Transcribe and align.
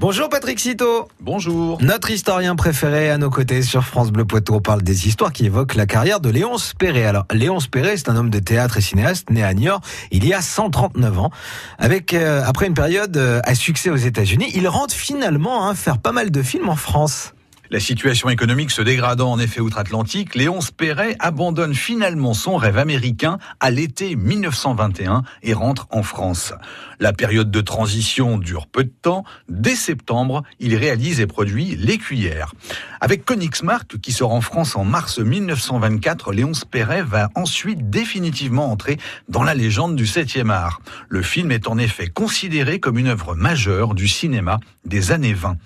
Bonjour 0.00 0.30
Patrick 0.30 0.58
Citeau. 0.58 1.08
Bonjour. 1.20 1.76
Notre 1.82 2.10
historien 2.10 2.56
préféré 2.56 3.10
à 3.10 3.18
nos 3.18 3.28
côtés 3.28 3.60
sur 3.60 3.84
France 3.84 4.10
Bleu 4.10 4.24
Poitou. 4.24 4.54
On 4.54 4.60
parle 4.60 4.80
des 4.80 5.06
histoires 5.06 5.30
qui 5.30 5.44
évoquent 5.44 5.74
la 5.74 5.84
carrière 5.84 6.20
de 6.20 6.30
Léonce 6.30 6.72
Perret. 6.78 7.04
Alors, 7.04 7.26
Léonce 7.30 7.66
Perret, 7.66 7.98
c'est 7.98 8.08
un 8.08 8.16
homme 8.16 8.30
de 8.30 8.38
théâtre 8.38 8.78
et 8.78 8.80
cinéaste 8.80 9.28
né 9.28 9.42
à 9.44 9.52
Niort 9.52 9.82
il 10.10 10.26
y 10.26 10.32
a 10.32 10.40
139 10.40 11.18
ans. 11.18 11.30
Avec, 11.78 12.14
euh, 12.14 12.42
après 12.46 12.66
une 12.66 12.74
période 12.74 13.14
euh, 13.18 13.40
à 13.44 13.54
succès 13.54 13.90
aux 13.90 13.96
États-Unis, 13.96 14.50
il 14.54 14.66
rentre 14.68 14.94
finalement 14.94 15.68
hein, 15.68 15.74
faire 15.74 15.98
pas 15.98 16.12
mal 16.12 16.30
de 16.30 16.42
films 16.42 16.70
en 16.70 16.76
France. 16.76 17.34
La 17.72 17.78
situation 17.78 18.28
économique 18.30 18.72
se 18.72 18.82
dégradant 18.82 19.30
en 19.30 19.38
effet 19.38 19.60
outre-Atlantique, 19.60 20.34
Léonce 20.34 20.72
Perret 20.72 21.14
abandonne 21.20 21.72
finalement 21.72 22.34
son 22.34 22.56
rêve 22.56 22.78
américain 22.78 23.38
à 23.60 23.70
l'été 23.70 24.16
1921 24.16 25.22
et 25.44 25.52
rentre 25.52 25.86
en 25.90 26.02
France. 26.02 26.52
La 26.98 27.12
période 27.12 27.52
de 27.52 27.60
transition 27.60 28.38
dure 28.38 28.66
peu 28.66 28.82
de 28.82 28.92
temps. 29.02 29.22
Dès 29.48 29.76
septembre, 29.76 30.42
il 30.58 30.74
réalise 30.74 31.20
et 31.20 31.28
produit 31.28 31.76
L'Écuyère. 31.76 32.54
Avec 33.00 33.24
Königsmark, 33.24 34.00
qui 34.00 34.10
sort 34.10 34.32
en 34.32 34.40
France 34.40 34.74
en 34.74 34.84
mars 34.84 35.20
1924, 35.20 36.32
Léonce 36.32 36.64
Perret 36.64 37.02
va 37.02 37.30
ensuite 37.36 37.88
définitivement 37.88 38.72
entrer 38.72 38.98
dans 39.28 39.44
la 39.44 39.54
légende 39.54 39.94
du 39.94 40.06
7e 40.06 40.50
art. 40.50 40.80
Le 41.08 41.22
film 41.22 41.52
est 41.52 41.68
en 41.68 41.78
effet 41.78 42.08
considéré 42.08 42.80
comme 42.80 42.98
une 42.98 43.06
œuvre 43.06 43.36
majeure 43.36 43.94
du 43.94 44.08
cinéma 44.08 44.58
des 44.84 45.12
années 45.12 45.34
20. 45.34 45.56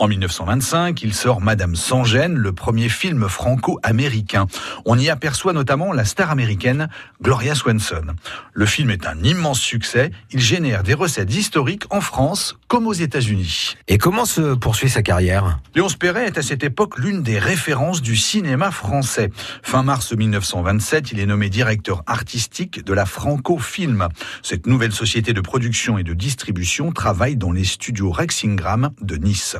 En 0.00 0.06
1925, 0.06 1.02
il 1.02 1.12
sort 1.12 1.40
Madame 1.40 1.74
sans 1.74 2.04
gêne, 2.04 2.36
le 2.36 2.52
premier 2.52 2.88
film 2.88 3.28
franco-américain. 3.28 4.46
On 4.84 4.96
y 4.96 5.10
aperçoit 5.10 5.52
notamment 5.52 5.92
la 5.92 6.04
star 6.04 6.30
américaine 6.30 6.88
Gloria 7.20 7.56
Swanson. 7.56 8.14
Le 8.52 8.66
film 8.66 8.90
est 8.90 9.06
un 9.08 9.20
immense 9.24 9.58
succès. 9.58 10.12
Il 10.30 10.38
génère 10.38 10.84
des 10.84 10.94
recettes 10.94 11.34
historiques 11.34 11.82
en 11.90 12.00
France 12.00 12.56
comme 12.68 12.86
aux 12.86 12.92
États-Unis. 12.92 13.74
Et 13.88 13.98
comment 13.98 14.24
se 14.24 14.54
poursuit 14.54 14.88
sa 14.88 15.02
carrière? 15.02 15.58
Léonce 15.74 15.96
Perret 15.96 16.26
est 16.26 16.38
à 16.38 16.42
cette 16.42 16.62
époque 16.62 16.96
l'une 16.98 17.24
des 17.24 17.40
références 17.40 18.00
du 18.00 18.16
cinéma 18.16 18.70
français. 18.70 19.30
Fin 19.64 19.82
mars 19.82 20.12
1927, 20.12 21.10
il 21.10 21.18
est 21.18 21.26
nommé 21.26 21.50
directeur 21.50 22.04
artistique 22.06 22.84
de 22.84 22.92
la 22.92 23.04
Franco 23.04 23.58
Film. 23.58 24.06
Cette 24.42 24.68
nouvelle 24.68 24.92
société 24.92 25.32
de 25.32 25.40
production 25.40 25.98
et 25.98 26.04
de 26.04 26.14
distribution 26.14 26.92
travaille 26.92 27.36
dans 27.36 27.50
les 27.50 27.64
studios 27.64 28.12
Rexingram 28.12 28.90
de 29.00 29.16
Nice. 29.16 29.56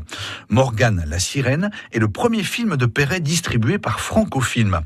Morgane 0.48 1.04
la 1.06 1.18
sirène 1.18 1.70
est 1.92 1.98
le 1.98 2.08
premier 2.08 2.42
film 2.42 2.76
de 2.76 2.86
Perret 2.86 3.20
distribué 3.20 3.78
par 3.78 4.00
Francofilm. 4.00 4.80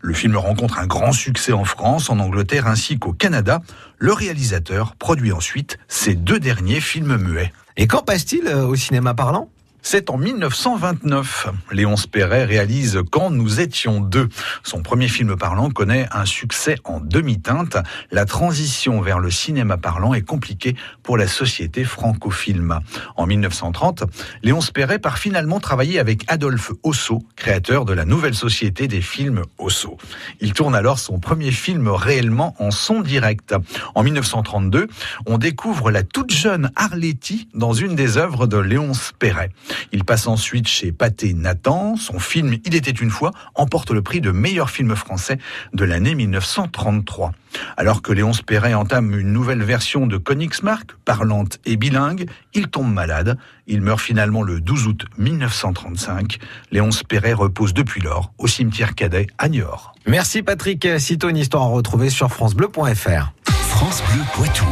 Le 0.00 0.14
film 0.14 0.36
rencontre 0.36 0.78
un 0.78 0.86
grand 0.86 1.12
succès 1.12 1.52
en 1.52 1.64
France, 1.64 2.10
en 2.10 2.18
Angleterre 2.18 2.66
ainsi 2.66 2.98
qu'au 2.98 3.12
Canada. 3.12 3.60
Le 3.98 4.12
réalisateur 4.12 4.96
produit 4.96 5.32
ensuite 5.32 5.78
ses 5.88 6.14
deux 6.14 6.40
derniers 6.40 6.80
films 6.80 7.16
muets. 7.16 7.52
Et 7.76 7.86
quand 7.86 8.02
passe-t-il 8.02 8.46
euh, 8.46 8.66
au 8.66 8.76
cinéma 8.76 9.14
parlant? 9.14 9.48
C'est 9.82 10.10
en 10.10 10.18
1929. 10.18 11.48
Léonce 11.72 12.06
Perret 12.06 12.44
réalise 12.44 13.00
Quand 13.10 13.30
nous 13.30 13.60
étions 13.60 14.00
deux. 14.00 14.28
Son 14.62 14.82
premier 14.82 15.08
film 15.08 15.36
parlant 15.36 15.70
connaît 15.70 16.06
un 16.12 16.24
succès 16.24 16.76
en 16.84 17.00
demi-teinte. 17.00 17.76
La 18.10 18.24
transition 18.24 19.00
vers 19.00 19.18
le 19.18 19.30
cinéma 19.30 19.76
parlant 19.76 20.14
est 20.14 20.22
compliquée 20.22 20.76
pour 21.02 21.16
la 21.16 21.26
société 21.26 21.84
francofilm. 21.84 22.80
En 23.16 23.26
1930, 23.26 24.04
Léonce 24.42 24.70
Perret 24.70 24.98
part 24.98 25.18
finalement 25.18 25.60
travailler 25.60 25.98
avec 25.98 26.24
Adolphe 26.28 26.72
Osso, 26.82 27.20
créateur 27.36 27.84
de 27.84 27.92
la 27.92 28.04
nouvelle 28.04 28.34
société 28.34 28.88
des 28.88 29.00
films 29.00 29.42
Osso. 29.58 29.96
Il 30.40 30.52
tourne 30.52 30.74
alors 30.74 30.98
son 30.98 31.18
premier 31.18 31.52
film 31.52 31.88
réellement 31.88 32.54
en 32.58 32.70
son 32.70 33.00
direct. 33.00 33.54
En 33.94 34.02
1932, 34.02 34.88
on 35.26 35.38
découvre 35.38 35.90
la 35.90 36.02
toute 36.02 36.32
jeune 36.32 36.70
Arletty 36.76 37.48
dans 37.54 37.72
une 37.72 37.94
des 37.94 38.16
œuvres 38.16 38.46
de 38.46 38.58
Léonce 38.58 39.12
Perret. 39.18 39.50
Il 39.92 40.04
passe 40.04 40.26
ensuite 40.26 40.68
chez 40.68 40.92
Pathé 40.92 41.34
Nathan. 41.34 41.96
Son 41.96 42.18
film 42.18 42.56
Il 42.64 42.74
était 42.74 42.90
une 42.90 43.10
fois 43.10 43.32
emporte 43.54 43.90
le 43.90 44.02
prix 44.02 44.20
de 44.20 44.30
meilleur 44.30 44.70
film 44.70 44.94
français 44.96 45.38
de 45.72 45.84
l'année 45.84 46.14
1933. 46.14 47.32
Alors 47.76 48.02
que 48.02 48.12
Léonce 48.12 48.42
Perret 48.42 48.74
entame 48.74 49.18
une 49.18 49.32
nouvelle 49.32 49.62
version 49.62 50.06
de 50.06 50.18
Königsmark, 50.18 50.92
parlante 51.04 51.58
et 51.64 51.76
bilingue, 51.76 52.28
il 52.54 52.68
tombe 52.68 52.92
malade. 52.92 53.36
Il 53.66 53.80
meurt 53.80 54.00
finalement 54.00 54.42
le 54.42 54.60
12 54.60 54.86
août 54.86 55.04
1935. 55.18 56.38
Léonce 56.70 57.02
Perret 57.02 57.32
repose 57.32 57.74
depuis 57.74 58.00
lors 58.00 58.32
au 58.38 58.46
cimetière 58.46 58.94
cadet 58.94 59.26
à 59.38 59.48
Niort. 59.48 59.94
Merci 60.06 60.42
Patrick. 60.42 60.86
Cito 60.98 61.28
une 61.28 61.36
histoire 61.36 61.64
à 61.64 61.66
retrouver 61.66 62.10
sur 62.10 62.30
francebleu.fr. 62.30 63.32
France 63.44 64.02
Bleu 64.12 64.22
Poitou. 64.34 64.66